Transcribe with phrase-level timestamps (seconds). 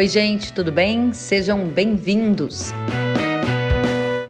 [0.00, 1.12] Oi, gente, tudo bem?
[1.12, 2.72] Sejam bem-vindos.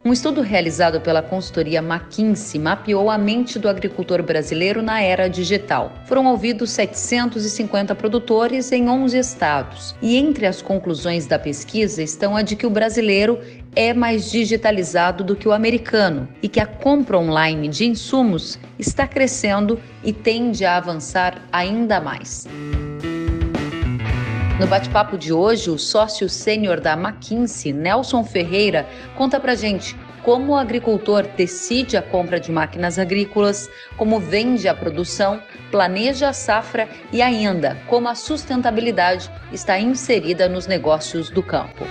[0.03, 5.93] Um estudo realizado pela consultoria McKinsey mapeou a mente do agricultor brasileiro na era digital.
[6.07, 9.95] Foram ouvidos 750 produtores em 11 estados.
[10.01, 13.39] E entre as conclusões da pesquisa estão a de que o brasileiro
[13.73, 19.07] é mais digitalizado do que o americano e que a compra online de insumos está
[19.07, 22.45] crescendo e tende a avançar ainda mais.
[24.61, 30.53] No bate-papo de hoje, o sócio sênior da McKinsey, Nelson Ferreira, conta pra gente como
[30.53, 36.87] o agricultor decide a compra de máquinas agrícolas, como vende a produção, planeja a safra
[37.11, 41.83] e ainda como a sustentabilidade está inserida nos negócios do campo.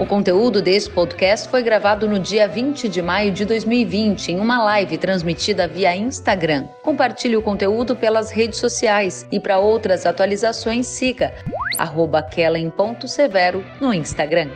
[0.00, 4.60] O conteúdo desse podcast foi gravado no dia 20 de maio de 2020 em uma
[4.64, 6.64] live transmitida via Instagram.
[6.82, 11.32] Compartilhe o conteúdo pelas redes sociais e para outras atualizações siga
[12.32, 14.48] @kellen.severo no Instagram.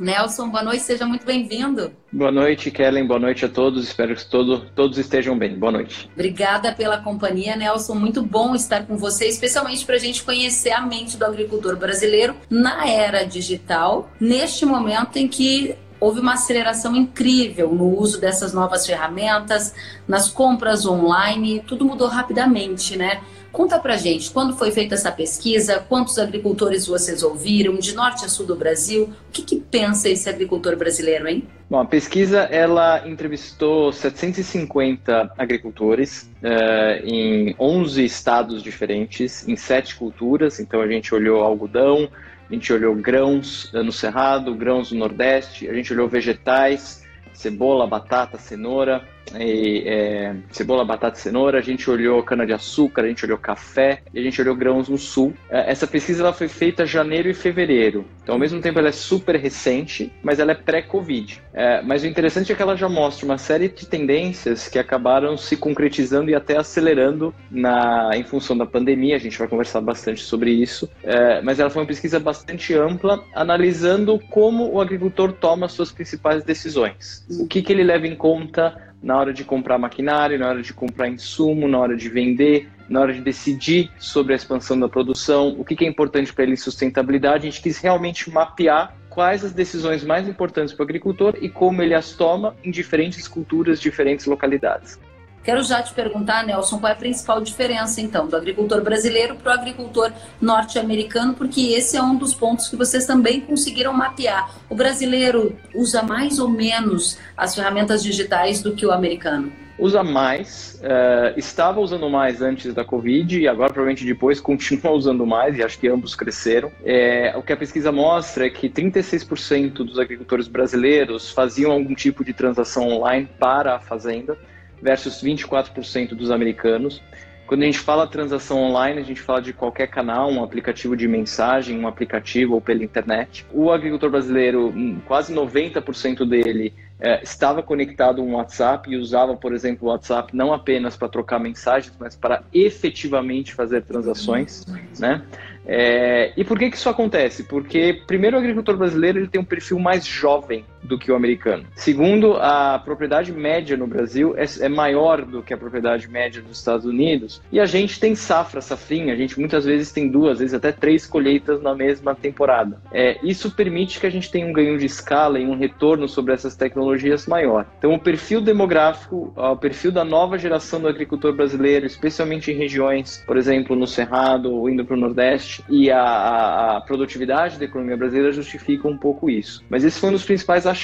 [0.00, 1.92] Nelson, boa noite, seja muito bem-vindo.
[2.10, 5.58] Boa noite, Kellen, boa noite a todos, espero que todo, todos estejam bem.
[5.58, 6.08] Boa noite.
[6.14, 10.80] Obrigada pela companhia, Nelson, muito bom estar com você, especialmente para a gente conhecer a
[10.80, 17.74] mente do agricultor brasileiro na era digital, neste momento em que houve uma aceleração incrível
[17.74, 19.74] no uso dessas novas ferramentas,
[20.08, 23.20] nas compras online, tudo mudou rapidamente, né?
[23.52, 28.28] Conta pra gente, quando foi feita essa pesquisa, quantos agricultores vocês ouviram, de norte a
[28.28, 29.10] sul do Brasil?
[29.28, 31.46] O que, que pensa esse agricultor brasileiro, hein?
[31.68, 40.60] Bom, a pesquisa ela entrevistou 750 agricultores uh, em 11 estados diferentes, em sete culturas.
[40.60, 42.08] Então a gente olhou algodão,
[42.48, 47.86] a gente olhou grãos eh, no Cerrado, grãos no Nordeste, a gente olhou vegetais, cebola,
[47.86, 49.04] batata, cenoura,
[49.38, 54.22] e, é, cebola, batata cenoura, a gente olhou cana-de-açúcar, a gente olhou café e a
[54.22, 55.34] gente olhou grãos no sul.
[55.50, 58.88] É, essa pesquisa ela foi feita em janeiro e fevereiro, então ao mesmo tempo ela
[58.88, 61.42] é super recente, mas ela é pré-Covid.
[61.52, 65.36] É, mas o interessante é que ela já mostra uma série de tendências que acabaram
[65.36, 70.22] se concretizando e até acelerando na, em função da pandemia, a gente vai conversar bastante
[70.22, 75.68] sobre isso, é, mas ela foi uma pesquisa bastante ampla, analisando como o agricultor toma
[75.68, 80.38] suas principais decisões, o que, que ele leva em conta na hora de comprar maquinário,
[80.38, 84.36] na hora de comprar insumo, na hora de vender, na hora de decidir sobre a
[84.36, 87.46] expansão da produção, o que é importante para ele sustentabilidade.
[87.46, 91.82] A gente quis realmente mapear quais as decisões mais importantes para o agricultor e como
[91.82, 94.98] ele as toma em diferentes culturas, diferentes localidades.
[95.42, 99.56] Quero já te perguntar, Nelson, qual é a principal diferença, então, do agricultor brasileiro para
[99.56, 104.50] o agricultor norte-americano, porque esse é um dos pontos que vocês também conseguiram mapear.
[104.68, 109.50] O brasileiro usa mais ou menos as ferramentas digitais do que o americano?
[109.78, 115.24] Usa mais, uh, estava usando mais antes da Covid e agora provavelmente depois continua usando
[115.24, 116.70] mais e acho que ambos cresceram.
[116.84, 122.22] É, o que a pesquisa mostra é que 36% dos agricultores brasileiros faziam algum tipo
[122.22, 124.36] de transação online para a fazenda
[124.82, 127.02] versus 24% dos americanos.
[127.46, 131.08] Quando a gente fala transação online, a gente fala de qualquer canal, um aplicativo de
[131.08, 133.44] mensagem, um aplicativo ou pela internet.
[133.52, 139.52] O agricultor brasileiro, hum, quase 90% dele é, estava conectado um WhatsApp e usava, por
[139.52, 144.64] exemplo, o WhatsApp não apenas para trocar mensagens, mas para efetivamente fazer transações,
[144.98, 145.22] né?
[145.66, 147.44] É, e por que, que isso acontece?
[147.44, 151.64] Porque, primeiro, o agricultor brasileiro ele tem um perfil mais jovem do que o americano.
[151.76, 156.58] Segundo, a propriedade média no Brasil é, é, maior do que a propriedade média dos
[156.58, 157.40] Estados Unidos.
[157.52, 160.72] E a gente tem safra, safrinha, a gente muitas vezes tem duas, às vezes até
[160.72, 162.80] três colheitas na mesma temporada.
[162.92, 166.34] É, isso permite que a gente tenha um ganho de escala e um retorno sobre
[166.34, 167.66] essas tecnologias maior.
[167.78, 173.22] Então, o perfil demográfico, o perfil da nova geração do agricultor brasileiro, especialmente em regiões,
[173.24, 177.64] por exemplo, no Cerrado ou indo para o Nordeste, e a, a, a produtividade da
[177.64, 179.62] economia brasileira justifica um pouco isso.
[179.70, 180.79] Mas esse foi um dos principais achados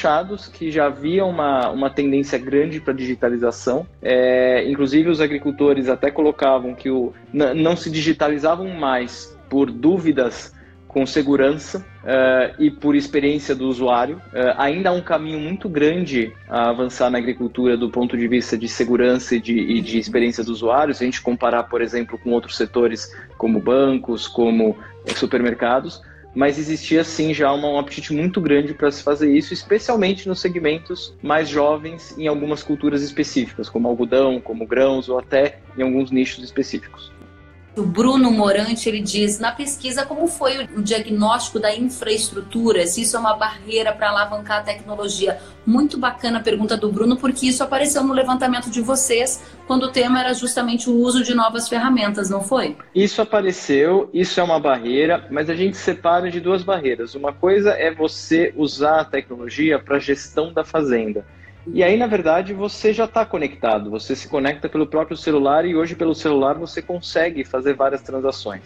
[0.49, 3.87] que já havia uma, uma tendência grande para digitalização.
[4.03, 10.55] É, inclusive, os agricultores até colocavam que o, não se digitalizavam mais por dúvidas
[10.97, 14.17] com segurança uh, e por experiência do usuário.
[14.33, 18.57] Uh, ainda há um caminho muito grande a avançar na agricultura do ponto de vista
[18.57, 20.95] de segurança e de, e de experiência do usuário.
[20.95, 26.01] Se a gente comparar, por exemplo, com outros setores como bancos, como eh, supermercados,
[26.37, 30.38] mas existia sim já uma, um apetite muito grande para se fazer isso, especialmente nos
[30.38, 36.11] segmentos mais jovens em algumas culturas específicas, como algodão, como grãos ou até em alguns
[36.11, 37.11] nichos específicos.
[37.76, 43.19] O Bruno Morante ele diz na pesquisa como foi o diagnóstico da infraestrutura, se isso
[43.19, 45.38] é uma barreira para alavancar a tecnologia.
[45.67, 49.93] Muito bacana a pergunta do Bruno, porque isso apareceu no levantamento de vocês quando o
[49.93, 52.78] tema era justamente o uso de novas ferramentas, não foi?
[52.94, 57.14] Isso apareceu, isso é uma barreira, mas a gente separa de duas barreiras.
[57.14, 61.26] Uma coisa é você usar a tecnologia para gestão da fazenda.
[61.73, 63.91] E aí, na verdade, você já está conectado.
[63.91, 68.63] Você se conecta pelo próprio celular e hoje, pelo celular, você consegue fazer várias transações.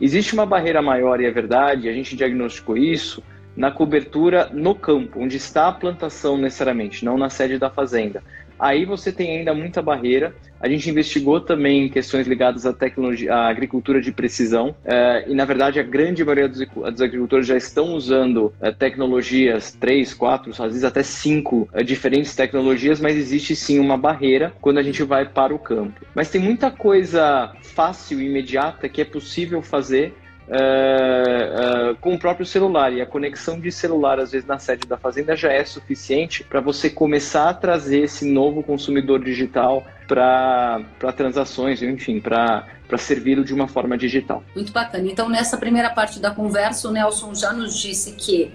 [0.00, 3.22] Existe uma barreira maior, e é verdade, a gente diagnosticou isso
[3.56, 8.22] na cobertura no campo, onde está a plantação necessariamente, não na sede da fazenda.
[8.58, 10.34] Aí você tem ainda muita barreira.
[10.60, 14.74] A gente investigou também questões ligadas à tecnologia, à agricultura de precisão.
[14.84, 19.72] É, e, na verdade, a grande maioria dos, dos agricultores já estão usando é, tecnologias,
[19.72, 24.78] três, quatro, às vezes até cinco é, diferentes tecnologias, mas existe sim uma barreira quando
[24.78, 26.04] a gente vai para o campo.
[26.14, 30.14] Mas tem muita coisa fácil e imediata que é possível fazer
[30.48, 32.92] uh, uh, com o próprio celular.
[32.92, 36.60] E a conexão de celular, às vezes, na sede da fazenda já é suficiente para
[36.60, 40.82] você começar a trazer esse novo consumidor digital para
[41.16, 42.66] transações, enfim, para
[42.98, 44.42] servi-lo de uma forma digital.
[44.54, 45.08] Muito bacana.
[45.08, 48.52] Então, nessa primeira parte da conversa, o Nelson já nos disse que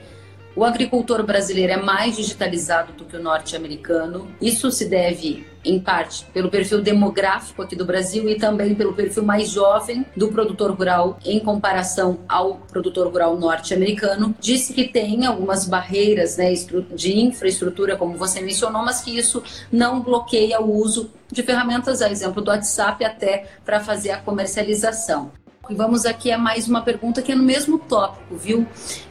[0.55, 4.27] o agricultor brasileiro é mais digitalizado do que o norte-americano.
[4.39, 9.23] Isso se deve, em parte, pelo perfil demográfico aqui do Brasil e também pelo perfil
[9.23, 14.33] mais jovem do produtor rural em comparação ao produtor rural norte-americano.
[14.39, 16.53] Disse que tem algumas barreiras né,
[16.95, 22.09] de infraestrutura, como você mencionou, mas que isso não bloqueia o uso de ferramentas, a
[22.09, 25.31] exemplo do WhatsApp, até para fazer a comercialização.
[25.67, 28.67] E vamos aqui a mais uma pergunta que é no mesmo tópico, viu?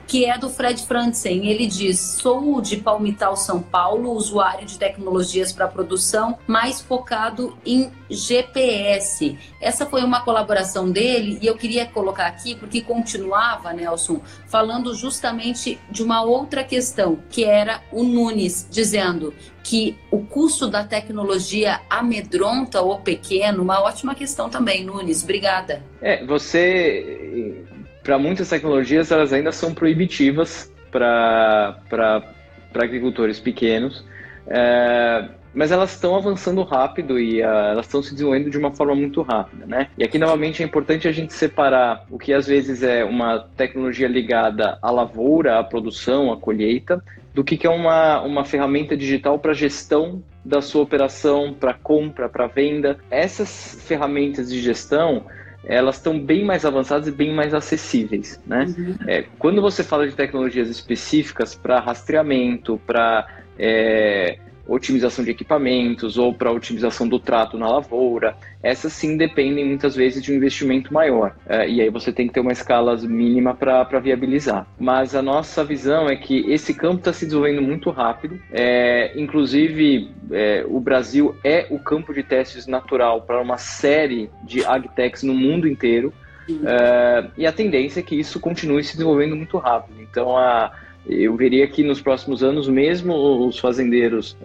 [0.07, 1.47] Que é do Fred Franzen.
[1.47, 7.91] Ele diz: Sou de Palmital, São Paulo, usuário de tecnologias para produção, mais focado em
[8.11, 9.39] GPS.
[9.61, 15.79] Essa foi uma colaboração dele e eu queria colocar aqui porque continuava, Nelson, falando justamente
[15.91, 19.35] de uma outra questão, que era o Nunes, dizendo
[19.65, 23.63] que o custo da tecnologia amedronta o pequeno?
[23.63, 25.23] Uma ótima questão também, Nunes.
[25.23, 25.83] Obrigada.
[26.03, 27.65] É, você.
[28.05, 32.23] Para muitas tecnologias, elas ainda são proibitivas para
[32.75, 34.05] agricultores pequenos.
[34.47, 38.95] É, mas elas estão avançando rápido e uh, elas estão se desenvolvendo de uma forma
[38.95, 39.89] muito rápida, né?
[39.97, 44.09] E aqui novamente é importante a gente separar o que às vezes é uma tecnologia
[44.09, 47.03] ligada à lavoura, à produção, à colheita,
[47.33, 52.29] do que, que é uma, uma ferramenta digital para gestão da sua operação, para compra,
[52.29, 52.99] para venda.
[53.11, 55.25] Essas ferramentas de gestão
[55.67, 58.67] elas estão bem mais avançadas e bem mais acessíveis, né?
[58.77, 58.97] Uhum.
[59.07, 63.27] É, quando você fala de tecnologias específicas para rastreamento, para
[63.59, 68.37] é, otimização de equipamentos ou para otimização do trato na lavoura.
[68.63, 71.35] Essas sim dependem muitas vezes de um investimento maior.
[71.47, 74.67] É, e aí você tem que ter uma escala mínima para viabilizar.
[74.79, 78.41] Mas a nossa visão é que esse campo está se desenvolvendo muito rápido.
[78.51, 84.65] É, inclusive, é, o Brasil é o campo de testes natural para uma série de
[84.65, 86.13] agtechs no mundo inteiro.
[86.49, 90.01] É, e a tendência é que isso continue se desenvolvendo muito rápido.
[90.01, 90.73] Então, a,
[91.07, 94.37] eu veria que nos próximos anos, mesmo os fazendeiros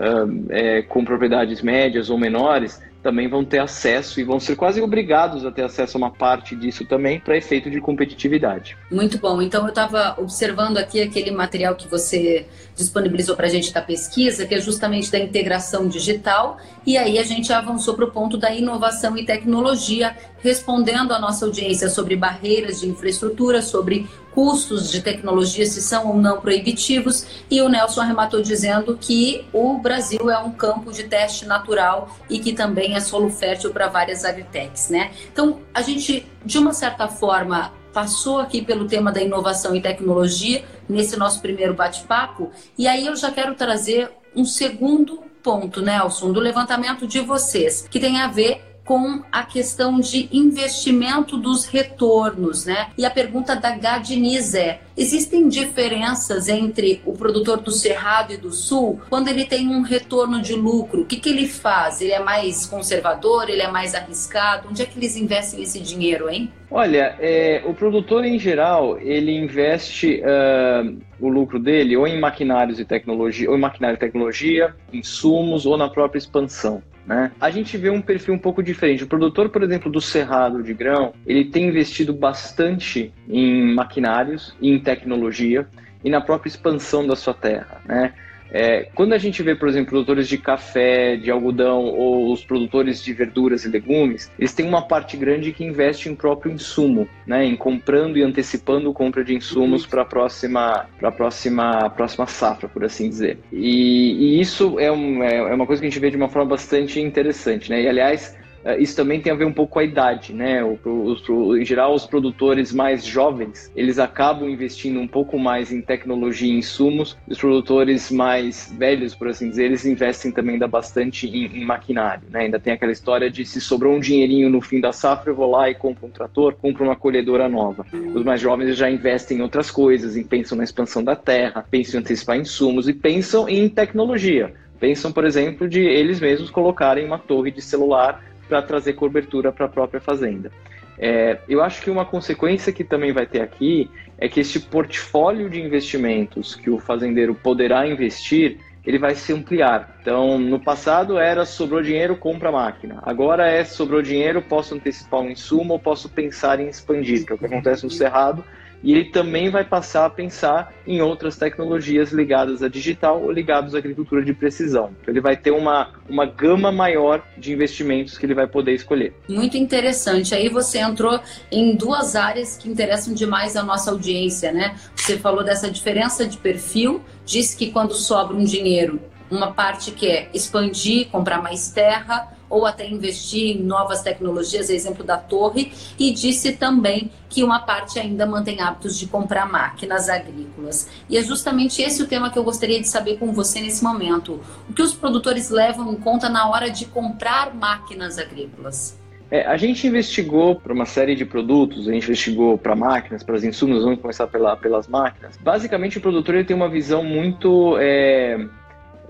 [0.49, 5.45] é, com propriedades médias ou menores, também vão ter acesso e vão ser quase obrigados
[5.45, 8.77] a ter acesso a uma parte disso também para efeito de competitividade.
[8.91, 9.41] Muito bom.
[9.41, 12.45] Então eu estava observando aqui aquele material que você
[12.75, 17.23] disponibilizou para a gente da pesquisa, que é justamente da integração digital, e aí a
[17.23, 22.79] gente avançou para o ponto da inovação e tecnologia, respondendo à nossa audiência sobre barreiras
[22.79, 28.41] de infraestrutura, sobre custos de tecnologia, se são ou não proibitivos, e o Nelson arrematou
[28.41, 33.29] dizendo que o Brasil é um campo de teste natural e que também é solo
[33.29, 35.11] fértil para várias agritechs, né?
[35.31, 40.63] Então, a gente, de uma certa forma, passou aqui pelo tema da inovação e tecnologia
[40.87, 46.39] nesse nosso primeiro bate-papo, e aí eu já quero trazer um segundo ponto, Nelson, do
[46.39, 52.87] levantamento de vocês, que tem a ver com a questão de investimento dos retornos, né?
[52.97, 58.51] E a pergunta da Gadiniz é: existem diferenças entre o produtor do Cerrado e do
[58.51, 61.01] Sul quando ele tem um retorno de lucro?
[61.01, 62.01] O que, que ele faz?
[62.01, 63.47] Ele é mais conservador?
[63.47, 64.67] Ele é mais arriscado?
[64.67, 66.51] Onde é que eles investem esse dinheiro, hein?
[66.71, 72.79] Olha, é, o produtor em geral ele investe uh, o lucro dele ou em maquinários
[72.79, 76.81] e tecnologia, ou em maquinário e tecnologia, insumos ou na própria expansão.
[77.09, 77.31] Né?
[77.41, 79.03] A gente vê um perfil um pouco diferente.
[79.03, 84.69] O produtor, por exemplo, do cerrado de grão, ele tem investido bastante em maquinários e
[84.69, 85.67] em tecnologia
[86.03, 87.81] e na própria expansão da sua terra.
[87.83, 88.13] Né?
[88.51, 93.03] É, quando a gente vê, por exemplo, produtores de café, de algodão ou os produtores
[93.03, 97.45] de verduras e legumes, eles têm uma parte grande que investe em próprio insumo, né,
[97.45, 102.83] em comprando e antecipando compra de insumos para a próxima, para próxima, próxima safra, por
[102.83, 103.39] assim dizer.
[103.51, 106.29] E, e isso é, um, é, é uma coisa que a gente vê de uma
[106.29, 107.81] forma bastante interessante, né?
[107.81, 108.38] E aliás,
[108.77, 110.63] isso também tem a ver um pouco com a idade, né?
[110.63, 111.23] Os,
[111.59, 116.57] em geral, os produtores mais jovens, eles acabam investindo um pouco mais em tecnologia e
[116.57, 117.17] insumos.
[117.27, 122.23] Os produtores mais velhos, por assim dizer, eles investem também ainda bastante em, em maquinário,
[122.29, 122.41] né?
[122.41, 125.49] Ainda tem aquela história de se sobrou um dinheirinho no fim da safra, eu vou
[125.49, 127.85] lá e compro um trator, compro uma colhedora nova.
[128.13, 131.99] Os mais jovens já investem em outras coisas, em, pensam na expansão da terra, pensam
[131.99, 134.53] em antecipar insumos e pensam em tecnologia.
[134.79, 139.67] Pensam, por exemplo, de eles mesmos colocarem uma torre de celular para trazer cobertura para
[139.67, 140.51] a própria fazenda.
[140.97, 145.49] É, eu acho que uma consequência que também vai ter aqui é que este portfólio
[145.49, 149.97] de investimentos que o fazendeiro poderá investir, ele vai se ampliar.
[150.01, 152.99] Então, no passado era sobrou dinheiro, compra a máquina.
[153.03, 157.35] Agora é sobrou dinheiro, posso antecipar um insumo ou posso pensar em expandir, que é
[157.35, 158.43] o que acontece no Cerrado
[158.83, 163.75] e ele também vai passar a pensar em outras tecnologias ligadas à digital ou ligadas
[163.75, 164.91] à agricultura de precisão.
[165.01, 169.13] Então, ele vai ter uma, uma gama maior de investimentos que ele vai poder escolher.
[169.27, 170.33] Muito interessante.
[170.33, 171.19] Aí você entrou
[171.51, 174.75] em duas áreas que interessam demais a nossa audiência, né?
[174.95, 180.07] Você falou dessa diferença de perfil, disse que quando sobra um dinheiro, uma parte que
[180.07, 186.11] é expandir, comprar mais terra, ou até investir em novas tecnologias, exemplo da torre, e
[186.11, 190.89] disse também que uma parte ainda mantém hábitos de comprar máquinas agrícolas.
[191.07, 194.41] E é justamente esse o tema que eu gostaria de saber com você nesse momento.
[194.67, 198.99] O que os produtores levam em conta na hora de comprar máquinas agrícolas?
[199.31, 203.35] É, a gente investigou para uma série de produtos, a gente investigou para máquinas, para
[203.35, 205.37] os insumos, vamos começar pela, pelas máquinas.
[205.37, 208.43] Basicamente, o produtor ele tem uma visão muito é,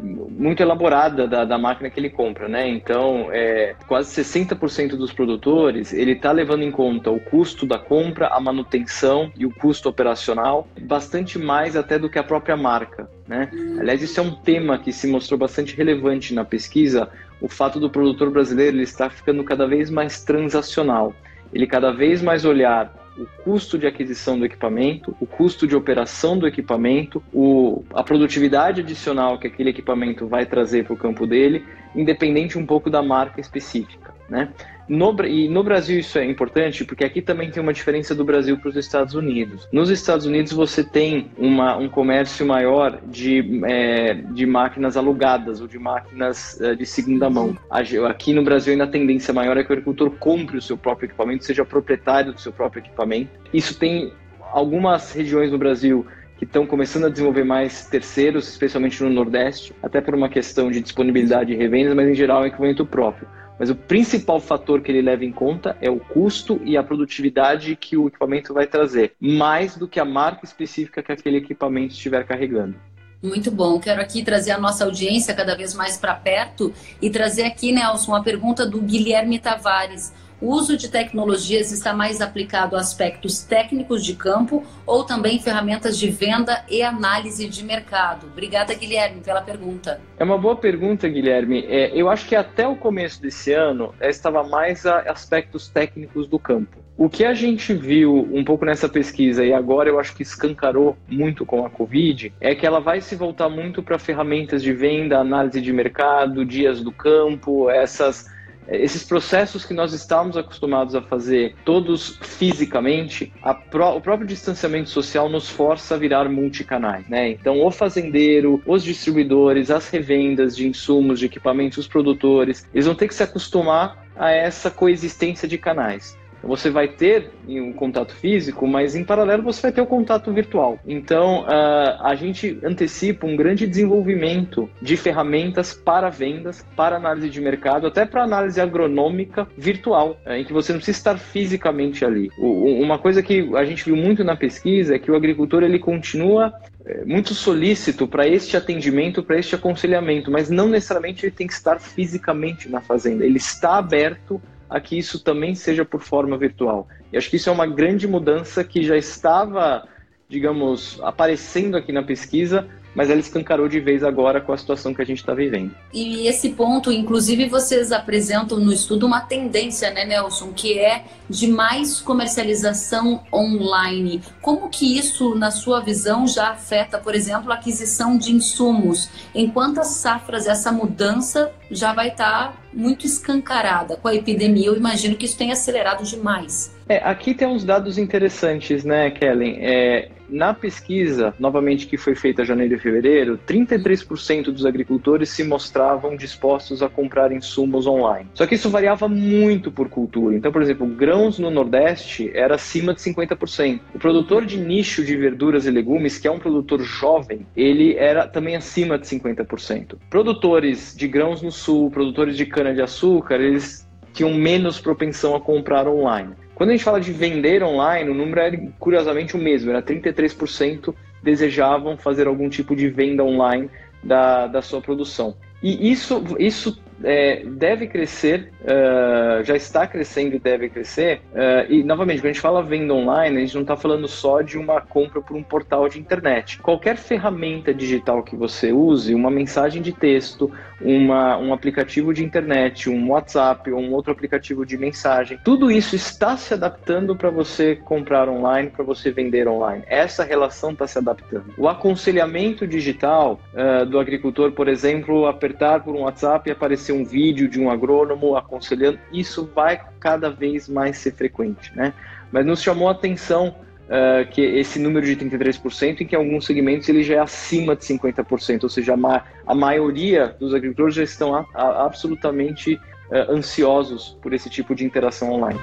[0.01, 2.67] muito elaborada da, da, máquina que ele compra, né?
[2.67, 8.27] Então, é, quase 60% dos produtores, ele está levando em conta o custo da compra,
[8.27, 13.49] a manutenção e o custo operacional, bastante mais até do que a própria marca, né?
[13.79, 17.09] Aliás, isso é um tema que se mostrou bastante relevante na pesquisa,
[17.41, 21.13] o fato do produtor brasileiro ele estar ficando cada vez mais transacional.
[21.53, 26.37] Ele cada vez mais olhar o custo de aquisição do equipamento, o custo de operação
[26.37, 31.65] do equipamento, o, a produtividade adicional que aquele equipamento vai trazer para o campo dele,
[31.93, 34.13] independente um pouco da marca específica.
[34.29, 34.49] Né?
[34.89, 38.57] No, e no Brasil isso é importante porque aqui também tem uma diferença do Brasil
[38.57, 39.67] para os Estados Unidos.
[39.71, 45.67] Nos Estados Unidos você tem uma, um comércio maior de, é, de máquinas alugadas ou
[45.67, 47.55] de máquinas é, de segunda mão.
[47.69, 51.05] Aqui no Brasil ainda a tendência maior é que o agricultor compre o seu próprio
[51.05, 53.29] equipamento, seja proprietário do seu próprio equipamento.
[53.53, 54.11] Isso tem
[54.51, 56.05] algumas regiões no Brasil
[56.39, 60.81] que estão começando a desenvolver mais terceiros, especialmente no Nordeste, até por uma questão de
[60.81, 63.27] disponibilidade de revendas, mas em geral é equipamento próprio.
[63.59, 67.75] Mas o principal fator que ele leva em conta é o custo e a produtividade
[67.75, 72.25] que o equipamento vai trazer, mais do que a marca específica que aquele equipamento estiver
[72.25, 72.75] carregando.
[73.21, 73.77] Muito bom.
[73.81, 78.13] Quero aqui trazer a nossa audiência cada vez mais para perto e trazer aqui, Nelson,
[78.13, 80.13] uma pergunta do Guilherme Tavares.
[80.41, 85.97] O uso de tecnologias está mais aplicado a aspectos técnicos de campo ou também ferramentas
[85.97, 88.27] de venda e análise de mercado?
[88.27, 89.99] Obrigada, Guilherme, pela pergunta.
[90.17, 91.65] É uma boa pergunta, Guilherme.
[91.67, 96.25] É, eu acho que até o começo desse ano é, estava mais a aspectos técnicos
[96.25, 96.77] do campo.
[96.97, 100.97] O que a gente viu um pouco nessa pesquisa e agora eu acho que escancarou
[101.07, 105.17] muito com a Covid é que ela vai se voltar muito para ferramentas de venda,
[105.17, 108.27] análise de mercado, dias do campo, essas
[108.71, 113.33] esses processos que nós estávamos acostumados a fazer todos fisicamente,
[113.71, 117.29] pró o próprio distanciamento social nos força a virar multicanais, né?
[117.29, 122.95] Então, o fazendeiro, os distribuidores, as revendas de insumos, de equipamentos, os produtores, eles vão
[122.95, 126.18] ter que se acostumar a essa coexistência de canais.
[126.43, 130.79] Você vai ter um contato físico, mas em paralelo você vai ter o contato virtual.
[130.87, 137.41] Então, uh, a gente antecipa um grande desenvolvimento de ferramentas para vendas, para análise de
[137.41, 142.29] mercado, até para análise agronômica virtual, uh, em que você não precisa estar fisicamente ali.
[142.37, 145.79] O, uma coisa que a gente viu muito na pesquisa é que o agricultor ele
[145.79, 146.53] continua
[146.85, 151.53] eh, muito solícito para este atendimento, para este aconselhamento, mas não necessariamente ele tem que
[151.53, 153.25] estar fisicamente na fazenda.
[153.25, 156.87] Ele está aberto a que isso também seja por forma virtual.
[157.11, 159.87] E acho que isso é uma grande mudança que já estava,
[160.27, 165.01] digamos, aparecendo aqui na pesquisa, mas ela escancarou de vez agora com a situação que
[165.01, 165.71] a gente está vivendo.
[165.93, 171.47] E esse ponto, inclusive, vocês apresentam no estudo uma tendência, né, Nelson, que é de
[171.47, 174.21] mais comercialização online.
[174.41, 179.09] Como que isso, na sua visão, já afeta, por exemplo, a aquisição de insumos?
[179.33, 184.67] Em quantas safras essa mudança já vai estar tá muito escancarada com a epidemia?
[184.67, 186.75] Eu imagino que isso tenha acelerado demais.
[186.87, 189.57] É, aqui tem uns dados interessantes, né, Kellen?
[189.61, 195.43] É, na pesquisa, novamente, que foi feita em janeiro e fevereiro, 33% dos agricultores se
[195.43, 198.29] mostravam dispostos a comprar insumos online.
[198.33, 200.35] Só que isso variava muito por cultura.
[200.35, 203.79] Então, por exemplo, grãos no Nordeste era acima de 50%.
[203.93, 208.27] O produtor de nicho de verduras e legumes, que é um produtor jovem, ele era
[208.27, 209.95] também acima de 50%.
[210.09, 216.33] Produtores de grãos no Sul, produtores de cana-de-açúcar, eles tinham menos propensão a comprar online.
[216.59, 220.93] Quando a gente fala de vender online, o número era curiosamente o mesmo, era 33%
[221.23, 223.69] desejavam fazer algum tipo de venda online
[224.03, 225.37] da, da sua produção.
[225.63, 231.21] E isso, isso é, deve crescer, uh, já está crescendo e deve crescer.
[231.31, 234.41] Uh, e, novamente, quando a gente fala venda online, a gente não está falando só
[234.41, 236.59] de uma compra por um portal de internet.
[236.59, 240.51] Qualquer ferramenta digital que você use, uma mensagem de texto,
[240.81, 245.95] uma, um aplicativo de internet, um WhatsApp ou um outro aplicativo de mensagem, tudo isso
[245.95, 249.83] está se adaptando para você comprar online, para você vender online.
[249.87, 251.53] Essa relação está se adaptando.
[251.57, 257.03] O aconselhamento digital uh, do agricultor, por exemplo, apertar por um WhatsApp e aparecer um
[257.03, 261.93] vídeo de um agrônomo aconselhando, isso vai cada vez mais ser frequente, né?
[262.31, 263.55] Mas nos chamou a atenção
[263.89, 267.75] uh, que esse número de 33%, em que em alguns segmentos ele já é acima
[267.75, 274.17] de 50%, ou seja, a, ma a maioria dos agricultores já estão absolutamente uh, ansiosos
[274.21, 275.59] por esse tipo de interação online.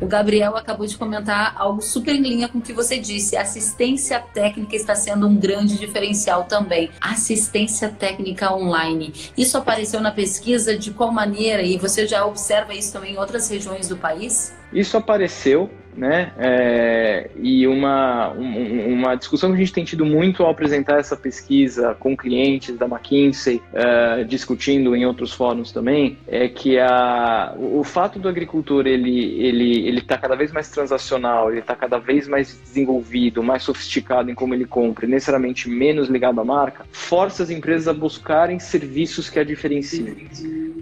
[0.00, 3.36] O Gabriel acabou de comentar algo super em linha com o que você disse.
[3.36, 6.90] Assistência técnica está sendo um grande diferencial também.
[7.00, 9.12] Assistência técnica online.
[9.36, 11.62] Isso apareceu na pesquisa de qual maneira?
[11.62, 14.54] E você já observa isso também em outras regiões do país?
[14.72, 16.32] Isso apareceu né?
[16.38, 21.16] É, e uma, um, uma discussão que a gente tem tido muito ao apresentar essa
[21.16, 27.82] pesquisa com clientes da McKinsey, é, discutindo em outros fóruns também, é que a, o,
[27.82, 32.28] fato do agricultor ele ele ele está cada vez mais transacional, ele está cada vez
[32.28, 37.50] mais desenvolvido, mais sofisticado em como ele compra, necessariamente menos ligado à marca, força as
[37.50, 40.14] empresas a buscarem serviços que a diferenciam.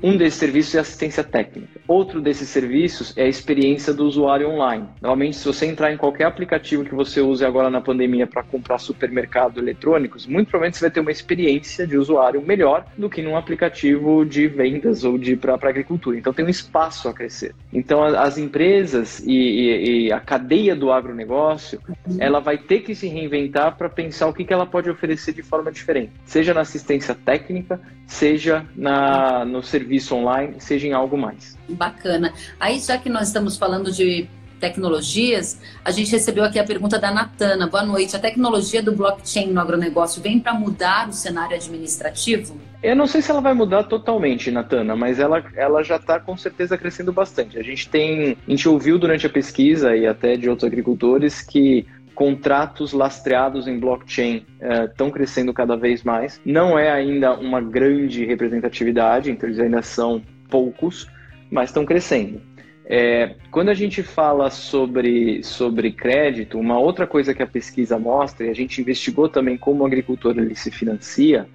[0.03, 1.81] Um desses serviços é assistência técnica.
[1.89, 4.87] Outro desses serviços é a experiência do usuário online.
[5.07, 8.77] Normalmente, se você entrar em qualquer aplicativo que você use agora na pandemia para comprar
[8.79, 13.37] supermercado eletrônicos, muito provavelmente você vai ter uma experiência de usuário melhor do que num
[13.37, 16.19] aplicativo de vendas ou de para agricultura.
[16.19, 17.55] Então tem um espaço a crescer.
[17.73, 21.81] Então as empresas e, e, e a cadeia do agronegócio,
[22.19, 25.43] ela vai ter que se reinventar para pensar o que, que ela pode oferecer de
[25.43, 31.57] forma diferente, seja na assistência técnica, seja na, no serviço online, seja em algo mais.
[31.69, 32.35] Bacana.
[32.59, 34.29] Aí já que nós estamos falando de
[34.67, 37.69] tecnologias, a gente recebeu aqui a pergunta da Natana.
[37.69, 38.17] Boa noite.
[38.17, 42.59] A tecnologia do blockchain no agronegócio vem para mudar o cenário administrativo?
[42.83, 46.37] Eu não sei se ela vai mudar totalmente, Natana, mas ela, ela já está com
[46.37, 47.59] certeza crescendo bastante.
[47.59, 51.87] A gente tem, a gente ouviu durante a pesquisa e até de outros agricultores que
[52.15, 54.45] contratos lastreados em blockchain
[54.89, 56.41] estão uh, crescendo cada vez mais.
[56.45, 61.07] Não é ainda uma grande representatividade, então eles ainda são poucos,
[61.51, 62.41] mas estão crescendo.
[62.89, 68.47] É, quando a gente fala sobre, sobre crédito, uma outra coisa que a pesquisa mostra,
[68.47, 71.49] e a gente investigou também como o agricultor ele se financia,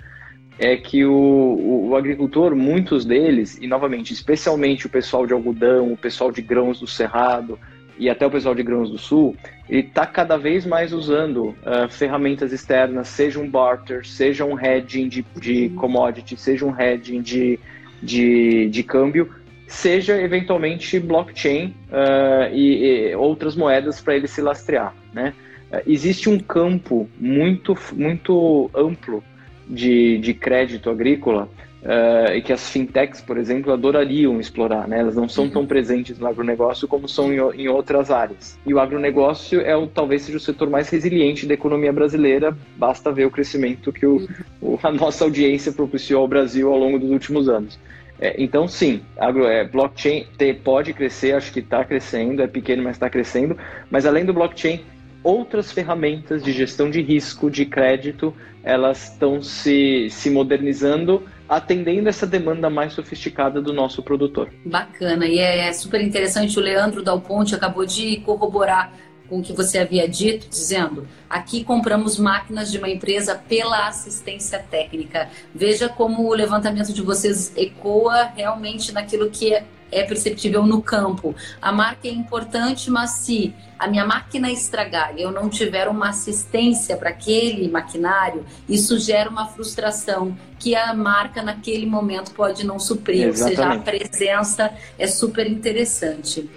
[0.60, 5.94] é que o, o, o, agricultor, muitos deles, e novamente, especialmente o pessoal de algodão,
[5.94, 7.58] o pessoal de grãos do Cerrado
[7.98, 9.36] e até o pessoal de grãos do Sul,
[9.70, 15.08] ele está cada vez mais usando uh, ferramentas externas, seja um barter, seja um hedging
[15.08, 17.60] de, de commodity, seja um hedging de,
[18.04, 19.32] de, de câmbio,
[19.71, 24.93] seja eventualmente blockchain uh, e, e, outras moedas para ele se lastrear.
[25.13, 25.34] Né?
[25.71, 29.23] Uh, existe um campo muito, muito amplo
[29.65, 31.47] de, de crédito agrícola
[31.84, 34.89] uh, e que as fintechs, por exemplo, adorariam explorar.
[34.89, 34.99] Né?
[34.99, 35.67] Elas não são tão uhum.
[35.67, 38.60] presentes no agronegócio como são em, em, outras áreas.
[38.65, 43.10] E o agronegócio é o, talvez seja o setor mais resiliente da economia brasileira, basta
[43.10, 44.27] ver o crescimento que o, uhum.
[44.73, 47.79] o, a nossa audiência propiciou ao Brasil ao longo dos últimos anos.
[48.21, 50.27] É, então, sim, agro, é, blockchain
[50.63, 53.57] pode crescer, acho que está crescendo, é pequeno, mas está crescendo.
[53.89, 54.86] Mas além do blockchain,
[55.23, 58.31] outras ferramentas de gestão de risco, de crédito,
[58.63, 64.49] elas estão se, se modernizando, atendendo essa demanda mais sofisticada do nosso produtor.
[64.63, 68.93] Bacana, e é super interessante, o Leandro Dal Ponte acabou de corroborar
[69.32, 74.60] com o que você havia dito, dizendo: aqui compramos máquinas de uma empresa pela assistência
[74.60, 75.30] técnica.
[75.56, 81.34] Veja como o levantamento de vocês ecoa realmente naquilo que é, é perceptível no campo.
[81.62, 86.10] A marca é importante, mas se a minha máquina estragar e eu não tiver uma
[86.10, 92.78] assistência para aquele maquinário, isso gera uma frustração que a marca naquele momento pode não
[92.78, 93.30] suprir.
[93.30, 93.60] Exatamente.
[93.60, 96.48] Ou seja, a presença é super interessante.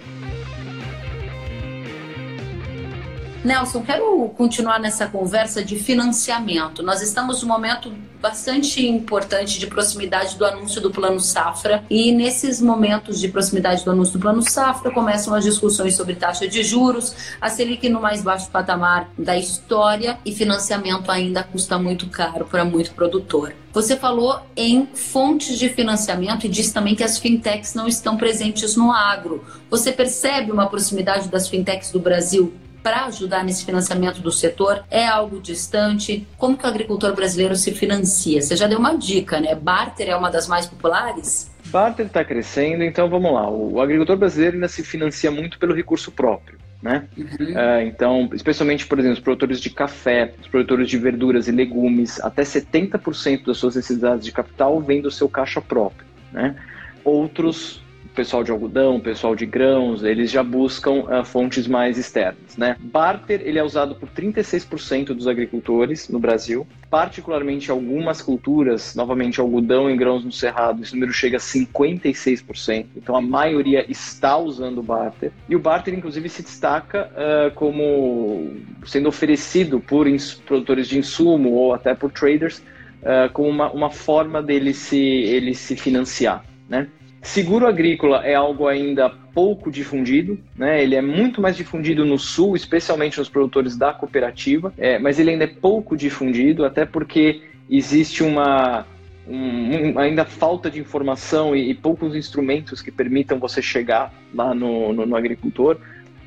[3.45, 6.81] Nelson, quero continuar nessa conversa de financiamento.
[6.81, 12.59] Nós estamos num momento bastante importante de proximidade do anúncio do Plano Safra e nesses
[12.59, 17.15] momentos de proximidade do anúncio do Plano Safra começam as discussões sobre taxa de juros,
[17.39, 22.65] a Selic no mais baixo patamar da história e financiamento ainda custa muito caro para
[22.65, 23.53] muito produtor.
[23.71, 28.75] Você falou em fontes de financiamento e disse também que as fintechs não estão presentes
[28.75, 29.45] no agro.
[29.69, 32.51] Você percebe uma proximidade das fintechs do Brasil
[32.85, 34.85] para ajudar nesse financiamento do setor?
[34.91, 36.27] É algo distante?
[36.37, 38.39] Como que o agricultor brasileiro se financia?
[38.39, 39.55] Você já deu uma dica, né?
[39.55, 41.51] Barter é uma das mais populares?
[41.65, 43.49] Barter está crescendo, então vamos lá.
[43.49, 46.59] O agricultor brasileiro ainda se financia muito pelo recurso próprio.
[46.79, 47.07] Né?
[47.17, 47.25] Uhum.
[47.25, 52.19] Uh, então, especialmente, por exemplo, os produtores de café, os produtores de verduras e legumes,
[52.19, 56.05] até 70% das suas necessidades de capital vem do seu caixa próprio.
[56.31, 56.55] Né?
[57.03, 57.83] Outros
[58.15, 62.55] pessoal de algodão, pessoal de grãos, eles já buscam uh, fontes mais externas.
[62.57, 62.77] Né?
[62.79, 69.89] Barter ele é usado por 36% dos agricultores no Brasil, particularmente algumas culturas, novamente algodão
[69.89, 74.83] e grãos no cerrado, esse número chega a 56%, então a maioria está usando o
[74.83, 75.31] barter.
[75.49, 78.53] E o barter, inclusive, se destaca uh, como
[78.85, 80.05] sendo oferecido por
[80.45, 82.59] produtores de insumo ou até por traders
[83.01, 86.45] uh, como uma, uma forma dele se, ele se financiar.
[86.69, 86.87] Né?
[87.25, 90.81] Seguro agrícola é algo ainda pouco difundido, né?
[90.83, 95.31] Ele é muito mais difundido no sul, especialmente nos produtores da cooperativa, é, mas ele
[95.31, 98.85] ainda é pouco difundido, até porque existe uma
[99.27, 104.53] um, um, ainda falta de informação e, e, poucos instrumentos que permitam você chegar lá
[104.53, 105.77] no, no, no agricultor.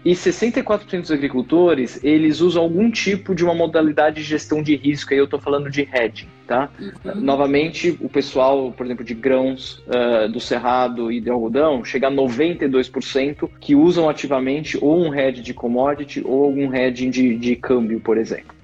[0.08, 5.12] E 64% dos agricultores, eles usam algum tipo de uma modalidade de gestão de risco,
[5.12, 6.70] aí eu estou falando de hedging, tá?
[6.80, 7.20] Uhum.
[7.20, 12.10] Novamente, o pessoal, por exemplo, de grãos uh, do cerrado e de algodão, chega a
[12.10, 18.00] 92% que usam ativamente ou um hedge de commodity ou algum hedging de, de câmbio,
[18.00, 18.56] por exemplo.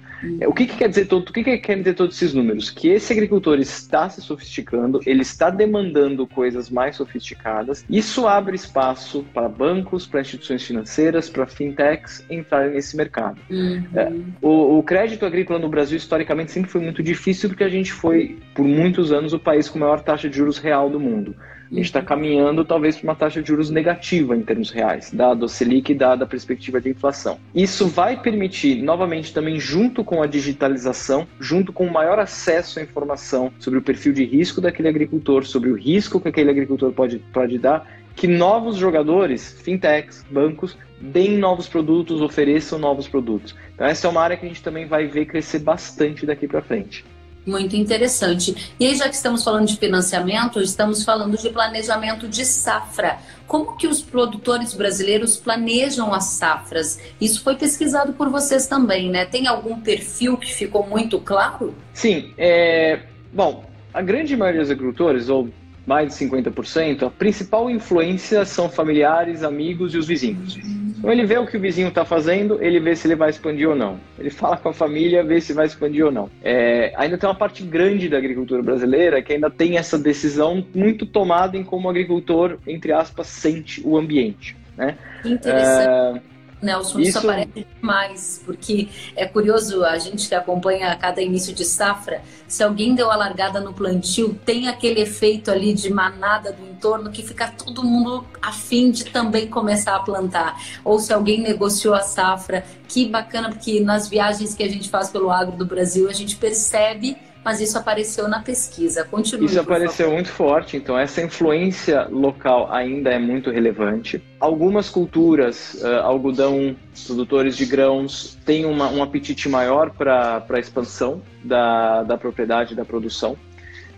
[0.47, 2.71] O que, que quer dizer todo, o que, que quer dizer todos esses números?
[2.71, 7.85] Que esse agricultor está se sofisticando, ele está demandando coisas mais sofisticadas.
[7.89, 13.39] Isso abre espaço para bancos, para instituições financeiras, para fintechs entrarem nesse mercado.
[13.51, 13.85] Uhum.
[13.95, 17.93] É, o, o crédito agrícola no Brasil historicamente sempre foi muito difícil porque a gente
[17.93, 21.35] foi por muitos anos o país com a maior taxa de juros real do mundo.
[21.71, 25.45] A gente está caminhando talvez para uma taxa de juros negativa em termos reais, dado
[25.47, 27.39] a Selic e dada a perspectiva de inflação.
[27.55, 32.83] Isso vai permitir, novamente, também junto com a digitalização, junto com o maior acesso à
[32.83, 37.19] informação sobre o perfil de risco daquele agricultor, sobre o risco que aquele agricultor pode,
[37.33, 43.55] pode dar, que novos jogadores, fintechs, bancos, deem novos produtos, ofereçam novos produtos.
[43.75, 46.63] Então essa é uma área que a gente também vai ver crescer bastante daqui para
[46.63, 47.05] frente.
[47.47, 48.75] Muito interessante.
[48.81, 53.19] E aí, já que estamos falando de financiamento, estamos falando de planejamento de safra.
[53.47, 56.99] Como que os produtores brasileiros planejam as safras?
[57.21, 59.27] Isso foi pesquisado por vocês também, né?
[59.27, 61.75] Tem algum perfil que ficou muito claro?
[61.93, 62.33] Sim.
[62.39, 63.01] É...
[63.33, 65.51] Bom, a grande maioria dos agricultores, ou
[65.87, 70.59] mais de 50%, a principal influência são familiares, amigos e os vizinhos.
[71.05, 73.69] Então ele vê o que o vizinho está fazendo, ele vê se ele vai expandir
[73.69, 74.01] ou não.
[74.19, 76.31] Ele fala com a família, vê se vai expandir ou não.
[76.43, 81.05] É, ainda tem uma parte grande da agricultura brasileira que ainda tem essa decisão muito
[81.05, 84.57] tomada em como o agricultor, entre aspas, sente o ambiente.
[84.79, 84.97] Né?
[85.23, 86.19] Interessante.
[86.19, 86.34] É,
[86.65, 87.11] Nelson, isso...
[87.11, 92.63] isso aparece demais, porque é curioso, a gente que acompanha cada início de safra, se
[92.63, 97.23] alguém deu a largada no plantio, tem aquele efeito ali de manada do entorno que
[97.23, 100.61] fica todo mundo afim de também começar a plantar.
[100.85, 105.11] Ou se alguém negociou a safra, que bacana, porque nas viagens que a gente faz
[105.11, 109.05] pelo agro do Brasil, a gente percebe mas isso apareceu na pesquisa.
[109.05, 109.47] Continue.
[109.47, 114.23] Isso apareceu muito forte, então essa influência local ainda é muito relevante.
[114.41, 116.75] Algumas culturas, uh, algodão,
[117.07, 122.85] produtores de grãos, têm uma, um apetite maior para a expansão da, da propriedade, da
[122.85, 123.37] produção.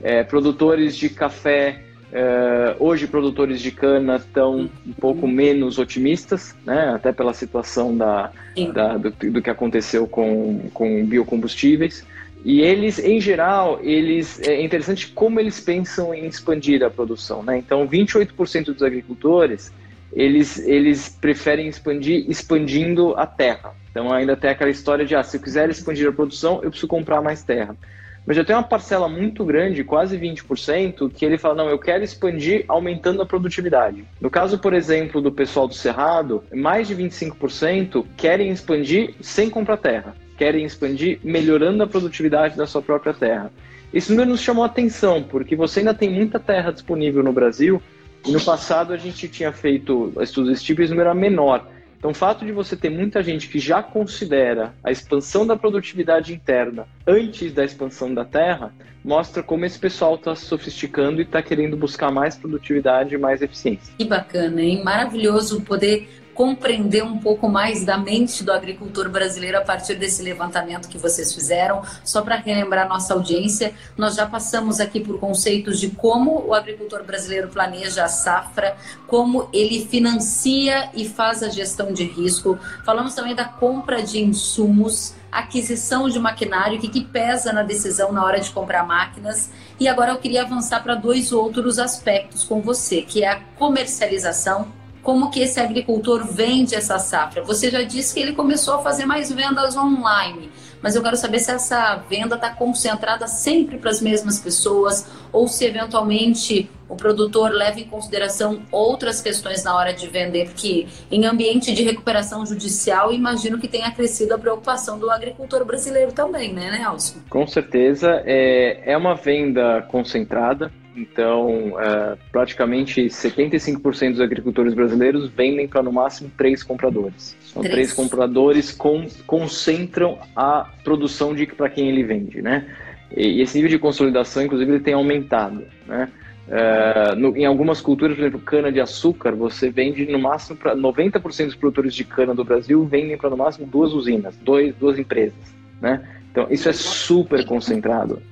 [0.02, 1.82] É, produtores de café,
[2.12, 6.92] é, hoje produtores de cana estão um pouco menos otimistas, né?
[6.94, 8.30] até pela situação da,
[8.72, 12.04] da do, do, que aconteceu com, com biocombustíveis.
[12.46, 17.42] E eles, em geral, eles é interessante como eles pensam em expandir a produção.
[17.42, 17.58] Né?
[17.58, 19.72] Então, 28% dos agricultores
[20.12, 23.74] eles, eles preferem expandir expandindo a terra.
[23.90, 26.86] Então ainda tem aquela história de, ah, se eu quiser expandir a produção, eu preciso
[26.86, 27.76] comprar mais terra.
[28.24, 32.02] Mas já tem uma parcela muito grande, quase 20%, que ele fala, não, eu quero
[32.04, 34.04] expandir aumentando a produtividade.
[34.20, 39.76] No caso, por exemplo, do pessoal do Cerrado, mais de 25% querem expandir sem comprar
[39.76, 40.14] terra.
[40.36, 43.50] Querem expandir melhorando a produtividade da sua própria terra.
[43.92, 47.80] Esse número nos chamou a atenção, porque você ainda tem muita terra disponível no Brasil,
[48.26, 51.66] e no passado a gente tinha feito estudos desse tipo e esse número era menor.
[51.98, 56.34] Então, o fato de você ter muita gente que já considera a expansão da produtividade
[56.34, 58.72] interna antes da expansão da terra
[59.02, 63.94] mostra como esse pessoal está sofisticando e está querendo buscar mais produtividade e mais eficiência.
[63.96, 64.82] Que bacana, hein?
[64.84, 70.86] Maravilhoso poder compreender um pouco mais da mente do agricultor brasileiro a partir desse levantamento
[70.86, 71.82] que vocês fizeram.
[72.04, 77.02] Só para relembrar nossa audiência, nós já passamos aqui por conceitos de como o agricultor
[77.02, 82.58] brasileiro planeja a safra, como ele financia e faz a gestão de risco.
[82.84, 88.24] Falamos também da compra de insumos aquisição de maquinário, o que, pesa na decisão na
[88.24, 89.50] hora de comprar máquinas.
[89.78, 94.72] E agora eu queria avançar para dois outros aspectos com você, que é a comercialização
[95.06, 97.40] como que esse agricultor vende essa safra?
[97.44, 100.50] Você já disse que ele começou a fazer mais vendas online,
[100.82, 105.46] mas eu quero saber se essa venda está concentrada sempre para as mesmas pessoas ou
[105.46, 111.24] se eventualmente o produtor leva em consideração outras questões na hora de vender, porque em
[111.24, 116.78] ambiente de recuperação judicial, imagino que tenha crescido a preocupação do agricultor brasileiro também, né,
[116.80, 117.20] Nelson?
[117.30, 125.68] Com certeza, é, é uma venda concentrada, então, uh, praticamente 75% dos agricultores brasileiros vendem
[125.68, 127.36] para no máximo três compradores.
[127.40, 132.66] São três, três compradores com, concentram a produção de para quem ele vende, né?
[133.14, 136.08] E, e, esse nível de consolidação, inclusive, ele tem aumentado, né?
[136.48, 140.76] Uh, no, em algumas culturas, por exemplo, cana de açúcar, você vende no máximo para
[140.76, 144.98] 90% dos produtores de cana do Brasil vendem para no máximo duas usinas, dois, duas
[144.98, 145.34] empresas,
[145.80, 146.08] né?
[146.36, 148.22] Então, isso é super concentrado.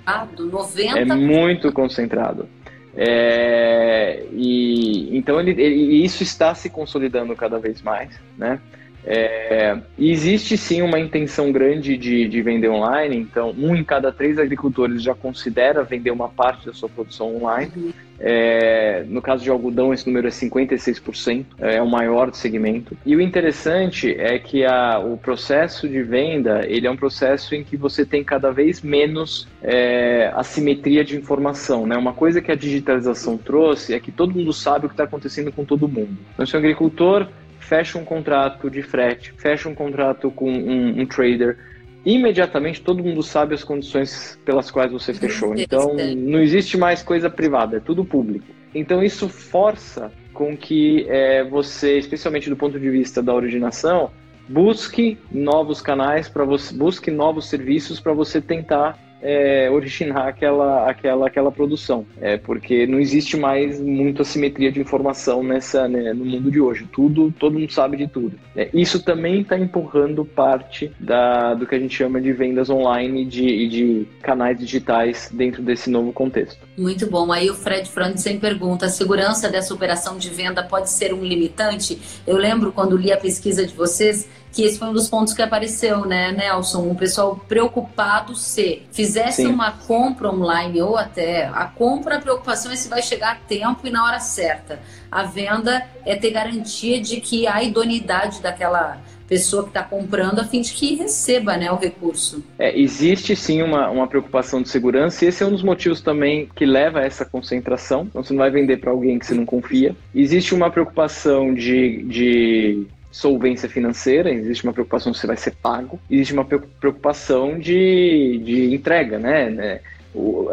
[0.51, 0.95] 90%.
[0.95, 2.47] É muito concentrado.
[2.95, 8.61] É, e então ele, ele, isso está se consolidando cada vez mais, né?
[9.07, 14.39] É, existe sim uma intenção grande de, de vender online, então um em cada três
[14.39, 17.73] agricultores já considera vender uma parte da sua produção online.
[17.75, 17.93] Uhum.
[18.21, 22.97] É, no caso de algodão, esse número é 56%, é o maior do segmento.
[23.05, 27.65] E o interessante é que a, o processo de venda ele é um processo em
[27.65, 31.87] que você tem cada vez menos é, assimetria de informação.
[31.87, 31.97] Né?
[31.97, 35.53] Uma coisa que a digitalização trouxe é que todo mundo sabe o que está acontecendo
[35.53, 36.17] com todo mundo.
[36.35, 41.07] Então, se o agricultor fecha um contrato de frete, fecha um contrato com um, um
[41.07, 41.57] trader,
[42.05, 45.55] imediatamente todo mundo sabe as condições pelas quais você fechou.
[45.57, 48.47] Então não existe mais coisa privada, é tudo público.
[48.75, 54.11] Então isso força com que é, você, especialmente do ponto de vista da originação,
[54.49, 61.27] busque novos canais para você, busque novos serviços para você tentar é, originar aquela, aquela,
[61.27, 62.07] aquela produção.
[62.21, 66.87] É, porque não existe mais muita simetria de informação nessa, né, no mundo de hoje.
[66.93, 68.39] Tudo, todo mundo sabe de tudo.
[68.55, 73.23] É, isso também está empurrando parte da, do que a gente chama de vendas online
[73.23, 76.59] e de, de canais digitais dentro desse novo contexto.
[76.77, 77.33] Muito bom.
[77.33, 81.99] Aí o Fred Franzen pergunta: a segurança dessa operação de venda pode ser um limitante?
[82.27, 85.43] Eu lembro quando li a pesquisa de vocês que esse foi um dos pontos que
[85.43, 86.89] apareceu, né, Nelson?
[86.89, 89.49] O pessoal preocupado se fizesse Sim.
[89.49, 93.87] uma compra online ou até a compra, a preocupação é se vai chegar a tempo
[93.87, 94.81] e na hora certa.
[95.11, 100.45] A venda é ter garantia de que a idoneidade daquela pessoa que está comprando a
[100.45, 102.45] fim de que receba né, o recurso.
[102.59, 106.49] É, existe sim uma, uma preocupação de segurança e esse é um dos motivos também
[106.55, 108.03] que leva a essa concentração.
[108.03, 109.97] Então você não vai vender para alguém que você não confia.
[110.15, 116.35] Existe uma preocupação de, de solvência financeira, existe uma preocupação se vai ser pago, existe
[116.35, 119.49] uma preocupação de, de entrega, né?
[119.49, 119.81] né?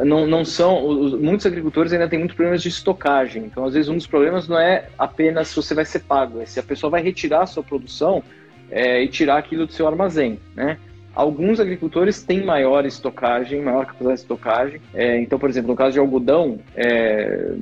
[0.06, 3.90] não, não são os, muitos agricultores ainda têm muitos problemas de estocagem então às vezes
[3.90, 6.90] um dos problemas não é apenas se você vai ser pago é se a pessoa
[6.90, 8.24] vai retirar a sua produção
[8.72, 10.80] é, e tirar aquilo do seu armazém né
[11.14, 14.82] Alguns agricultores têm maior estocagem, maior capacidade de estocagem.
[14.94, 17.54] É, então, por exemplo, no caso de algodão, é,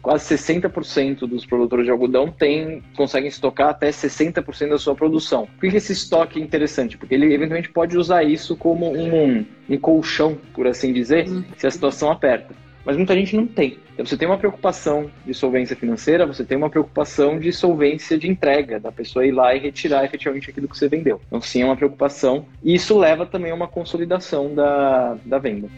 [0.00, 5.48] quase 60% dos produtores de algodão tem, conseguem estocar até 60% da sua produção.
[5.58, 6.96] Por que esse estoque é interessante?
[6.96, 11.44] Porque ele eventualmente pode usar isso como um, um colchão, por assim dizer, uhum.
[11.56, 13.78] se a situação aperta mas muita gente não tem.
[13.92, 18.28] Então, você tem uma preocupação de solvência financeira, você tem uma preocupação de solvência de
[18.28, 21.20] entrega, da pessoa ir lá e retirar efetivamente aquilo que você vendeu.
[21.26, 22.46] Então, sim, é uma preocupação.
[22.62, 25.68] E isso leva também a uma consolidação da, da venda.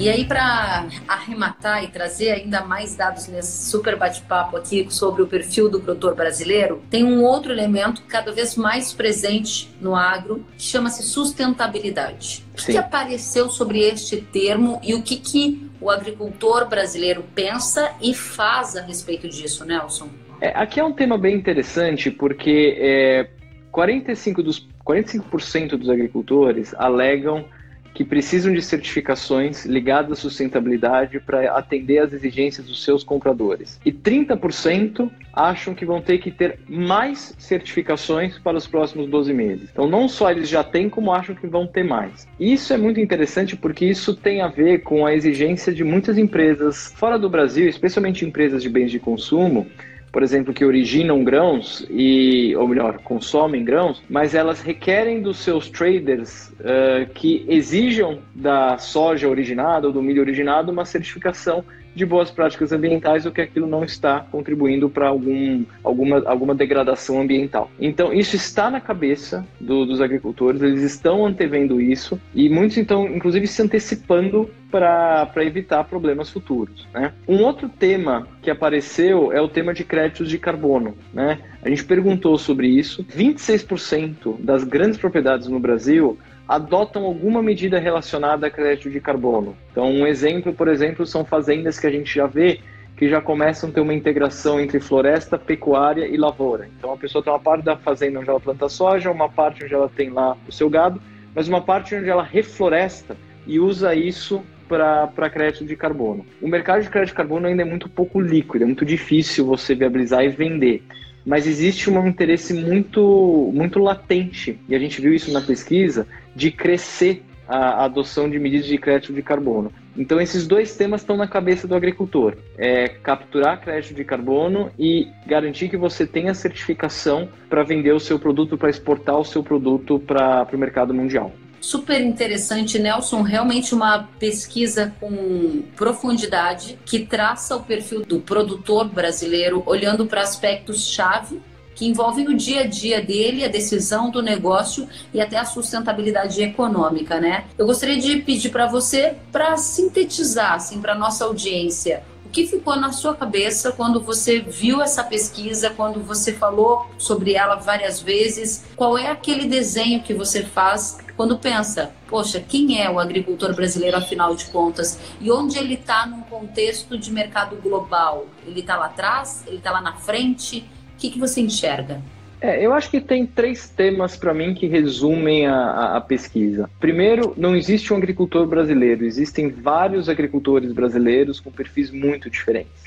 [0.00, 5.26] E aí, para arrematar e trazer ainda mais dados nesse super bate-papo aqui sobre o
[5.26, 10.62] perfil do produtor brasileiro, tem um outro elemento cada vez mais presente no agro, que
[10.64, 12.42] chama-se sustentabilidade.
[12.54, 18.14] O que apareceu sobre este termo e o que, que o agricultor brasileiro pensa e
[18.14, 20.08] faz a respeito disso, Nelson?
[20.40, 23.28] É, aqui é um tema bem interessante porque é,
[23.70, 27.44] 45%, dos, 45 dos agricultores alegam
[27.94, 33.80] que precisam de certificações ligadas à sustentabilidade para atender às exigências dos seus compradores.
[33.84, 39.68] E 30% acham que vão ter que ter mais certificações para os próximos 12 meses.
[39.72, 42.26] Então, não só eles já têm, como acham que vão ter mais.
[42.38, 46.92] Isso é muito interessante porque isso tem a ver com a exigência de muitas empresas
[46.96, 49.66] fora do Brasil, especialmente empresas de bens de consumo,
[50.12, 55.68] por exemplo, que originam grãos e, ou melhor, consomem grãos, mas elas requerem dos seus
[55.68, 62.30] traders uh, que exijam da soja originada ou do milho originado uma certificação de boas
[62.30, 67.70] práticas ambientais ou que aquilo não está contribuindo para algum, alguma, alguma degradação ambiental.
[67.80, 73.06] Então, isso está na cabeça do, dos agricultores, eles estão antevendo isso e muitos, então,
[73.08, 76.86] inclusive, se antecipando para evitar problemas futuros.
[76.94, 77.12] Né?
[77.26, 80.96] Um outro tema que apareceu é o tema de créditos de carbono.
[81.12, 81.38] Né?
[81.62, 83.04] A gente perguntou sobre isso.
[83.04, 89.56] 26% das grandes propriedades no Brasil adotam alguma medida relacionada a crédito de carbono.
[89.70, 92.60] Então, um exemplo, por exemplo, são fazendas que a gente já vê
[92.96, 96.68] que já começam a ter uma integração entre floresta, pecuária e lavoura.
[96.76, 99.72] Então, a pessoa tem uma parte da fazenda onde ela planta soja, uma parte onde
[99.72, 101.00] ela tem lá o seu gado,
[101.34, 106.24] mas uma parte onde ela refloresta e usa isso para crédito de carbono.
[106.40, 109.74] O mercado de crédito de carbono ainda é muito pouco líquido, é muito difícil você
[109.74, 110.82] viabilizar e vender
[111.24, 116.50] mas existe um interesse muito, muito latente, e a gente viu isso na pesquisa, de
[116.50, 119.72] crescer a adoção de medidas de crédito de carbono.
[119.96, 125.08] Então, esses dois temas estão na cabeça do agricultor: é capturar crédito de carbono e
[125.26, 129.98] garantir que você tenha certificação para vender o seu produto, para exportar o seu produto
[129.98, 131.32] para o mercado mundial.
[131.60, 133.22] Super interessante, Nelson.
[133.22, 141.40] Realmente uma pesquisa com profundidade que traça o perfil do produtor brasileiro, olhando para aspectos-chave
[141.80, 146.42] que envolvem o dia a dia dele, a decisão do negócio e até a sustentabilidade
[146.42, 147.46] econômica, né?
[147.56, 152.92] Eu gostaria de pedir para você para sintetizar, assim, para nossa audiência, que ficou na
[152.92, 158.64] sua cabeça quando você viu essa pesquisa, quando você falou sobre ela várias vezes?
[158.76, 163.96] Qual é aquele desenho que você faz quando pensa, poxa, quem é o agricultor brasileiro
[163.96, 164.98] afinal de contas?
[165.20, 168.26] E onde ele está num contexto de mercado global?
[168.46, 169.44] Ele está lá atrás?
[169.46, 170.66] Ele está lá na frente?
[171.00, 172.02] que, que você enxerga?
[172.40, 176.70] É, eu acho que tem três temas para mim que resumem a, a, pesquisa.
[176.80, 182.84] Primeiro, não existe um agricultor brasileiro, existem vários agricultores brasileiros com perfis muito diferentes.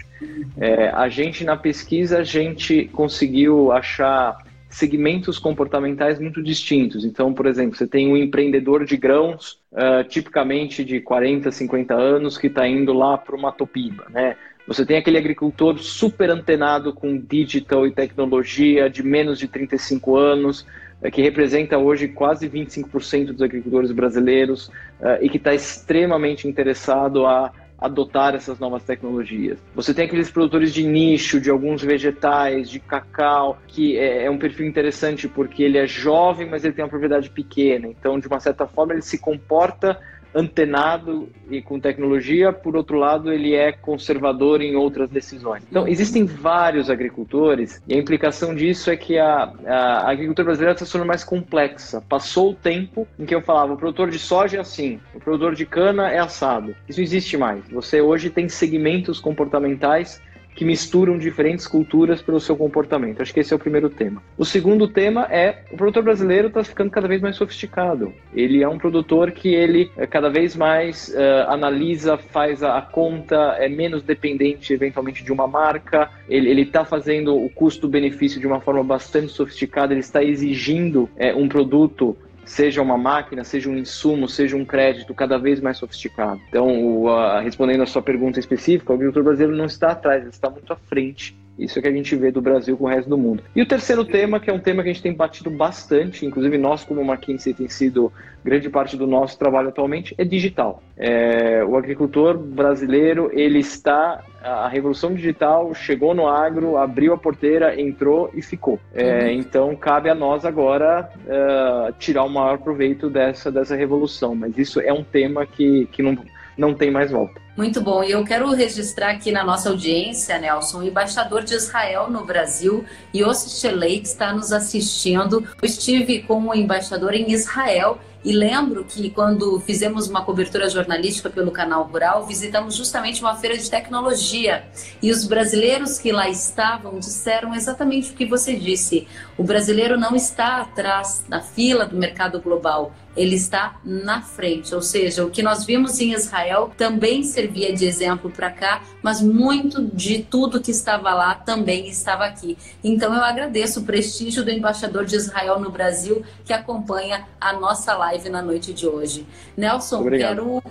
[0.58, 4.38] É, a gente, na pesquisa, a gente conseguiu achar
[4.74, 7.06] segmentos comportamentais muito distintos.
[7.06, 12.40] Então, por exemplo, você tem um empreendedor de grãos, uh, tipicamente de 40, 50 anos,
[12.40, 14.36] que está indo lá para uma topiba, né?
[14.66, 20.66] Você tem aquele agricultor super antenado com digital e tecnologia de menos de 35 anos,
[21.02, 24.68] eh, que representa hoje quase 25% dos agricultores brasileiros
[25.02, 29.60] uh, e que está extremamente interessado a adotar essas novas tecnologias.
[29.76, 34.38] Você tem aqueles produtores de nicho, de alguns vegetais, de cacau, que é, é um
[34.38, 37.88] perfil interessante porque ele é jovem, mas ele tem uma propriedade pequena.
[37.88, 40.00] Então, de uma certa forma, ele se comporta
[40.34, 45.64] antenado e com tecnologia, por outro lado, ele é conservador em outras decisões.
[45.70, 50.86] Então, existem vários agricultores e a implicação disso é que a, a agricultura brasileira está
[50.86, 52.02] se tornando mais complexa.
[52.02, 55.56] Passou o tempo em que eu falava, o produtor de soja é assim, o produtor
[55.56, 56.76] de cana é assado.
[56.88, 57.64] Isso não existe mais.
[57.70, 60.22] Você hoje tem segmentos comportamentais
[60.56, 63.22] que misturam diferentes culturas pelo seu comportamento.
[63.22, 64.22] Acho que esse é o primeiro tema.
[64.38, 68.14] O segundo tema é o produtor brasileiro está ficando cada vez mais sofisticado.
[68.34, 72.82] Ele é um produtor que ele é cada vez mais uh, analisa, faz a, a,
[72.82, 76.10] conta, é menos dependente eventualmente de uma marca.
[76.30, 79.94] Ele está fazendo o custo-benefício de uma forma bastante sofisticada.
[79.94, 85.14] Ele está exigindo é, um produto seja uma máquina, seja um insumo, seja um crédito
[85.14, 86.42] cada vez mais sofisticado.
[86.50, 90.30] Então, o, a, respondendo a sua pergunta específica, o agricultor brasileiro não está atrás, ele
[90.30, 91.36] está muito à frente.
[91.58, 93.44] Isso é que a gente vê do Brasil com o resto do mundo.
[93.56, 96.58] E o terceiro tema, que é um tema que a gente tem batido bastante, inclusive
[96.58, 98.12] nós, como McKinsey, tem sido
[98.44, 100.84] grande parte do nosso trabalho atualmente, é digital.
[100.98, 104.24] É, o agricultor brasileiro, ele está.
[104.44, 108.78] A revolução digital chegou no agro, abriu a porteira, entrou e ficou.
[108.94, 109.30] É, uhum.
[109.30, 114.36] Então, cabe a nós agora uh, tirar o maior proveito dessa, dessa revolução.
[114.36, 116.18] Mas isso é um tema que, que não
[116.58, 117.42] não tem mais volta.
[117.56, 118.04] Muito bom.
[118.04, 122.84] E eu quero registrar aqui na nossa audiência, Nelson, o embaixador de Israel no Brasil,
[123.16, 125.48] Yossi Shelei, que está nos assistindo.
[125.62, 131.30] Eu estive com o embaixador em Israel e lembro que quando fizemos uma cobertura jornalística
[131.30, 134.64] pelo canal Rural, visitamos justamente uma feira de tecnologia.
[135.02, 139.08] E os brasileiros que lá estavam disseram exatamente o que você disse.
[139.38, 144.74] O brasileiro não está atrás na fila do mercado global, ele está na frente.
[144.74, 149.22] Ou seja, o que nós vimos em Israel também servia de exemplo para cá, mas
[149.22, 152.58] muito de tudo que estava lá também estava aqui.
[152.84, 157.96] Então eu agradeço o prestígio do embaixador de Israel no Brasil que acompanha a nossa
[157.96, 159.28] live na noite de hoje.
[159.56, 160.30] Nelson, Obrigado.
[160.30, 160.64] quero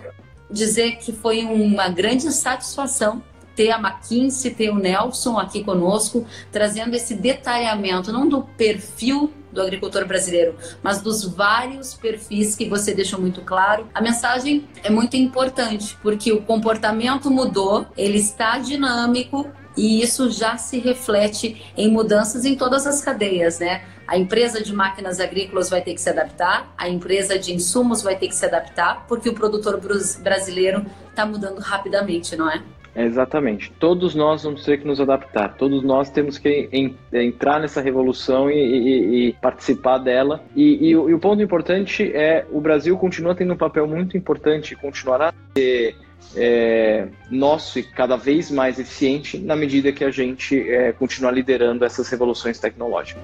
[0.51, 3.23] dizer que foi uma grande satisfação
[3.55, 9.61] ter a McKinsey, ter o Nelson aqui conosco, trazendo esse detalhamento, não do perfil do
[9.61, 13.87] agricultor brasileiro, mas dos vários perfis que você deixou muito claro.
[13.95, 19.47] A mensagem é muito importante, porque o comportamento mudou, ele está dinâmico
[19.77, 23.85] e isso já se reflete em mudanças em todas as cadeias, né?
[24.07, 28.17] A empresa de máquinas agrícolas vai ter que se adaptar, a empresa de insumos vai
[28.17, 29.81] ter que se adaptar, porque o produtor
[30.21, 32.63] brasileiro está mudando rapidamente, não é?
[32.95, 33.73] Exatamente.
[33.79, 35.57] Todos nós vamos ter que nos adaptar.
[35.57, 40.43] Todos nós temos que en entrar nessa revolução e, e, e participar dela.
[40.55, 45.31] E, e, o, ponto importante é o Brasil continua tendo um papel muito importante, continuará
[45.31, 45.97] a ser
[46.37, 51.85] é, nosso e cada vez mais eficiente na medida que a gente é, continuar liderando
[51.85, 53.23] essas revoluções tecnológicas.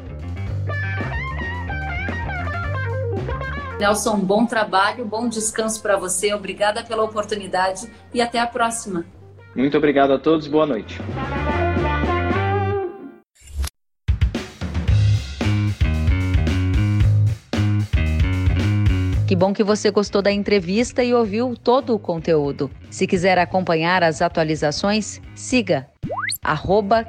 [3.79, 6.35] Nelson, bom trabalho, bom descanso para você.
[6.35, 9.05] Obrigada pela oportunidade e até a próxima.
[9.59, 11.01] Muito obrigado a todos, boa noite.
[19.27, 22.71] Que bom que você gostou da entrevista e ouviu todo o conteúdo.
[22.89, 25.89] Se quiser acompanhar as atualizações, siga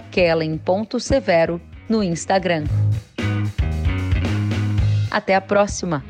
[0.09, 2.63] kellen.severo no Instagram.
[5.11, 6.03] Até a próxima!